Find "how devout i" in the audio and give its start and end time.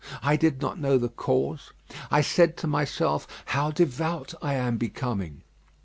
3.45-4.55